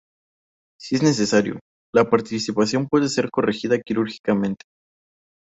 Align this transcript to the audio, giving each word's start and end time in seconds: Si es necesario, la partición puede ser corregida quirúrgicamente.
Si 0.79 0.95
es 0.95 1.03
necesario, 1.03 1.59
la 1.93 2.09
partición 2.09 2.87
puede 2.89 3.07
ser 3.07 3.29
corregida 3.29 3.79
quirúrgicamente. 3.79 4.65